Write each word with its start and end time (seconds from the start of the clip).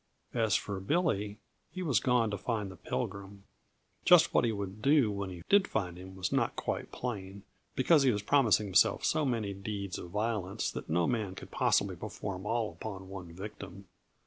As 0.33 0.55
for 0.55 0.79
Billy, 0.79 1.37
he 1.71 1.83
was 1.83 1.99
gone 1.99 2.31
to 2.31 2.35
find 2.39 2.71
the 2.71 2.75
Pilgrim. 2.75 3.43
Just 4.03 4.33
what 4.33 4.43
he 4.45 4.51
would 4.51 4.81
do 4.81 5.11
when 5.11 5.29
he 5.29 5.43
did 5.47 5.67
find 5.67 5.95
him 5.95 6.15
was 6.15 6.31
not 6.31 6.55
quite 6.55 6.91
plain, 6.91 7.43
because 7.75 8.01
he 8.01 8.09
was 8.09 8.23
promising 8.23 8.65
himself 8.65 9.05
so 9.05 9.25
many 9.25 9.53
deeds 9.53 9.99
of 9.99 10.09
violence 10.09 10.71
that 10.71 10.89
no 10.89 11.05
man 11.05 11.35
could 11.35 11.51
possibly 11.51 11.95
perform 11.95 12.41
them 12.41 12.47
all 12.51 12.71
upon 12.71 13.09
one 13.09 13.31
victim. 13.31 13.85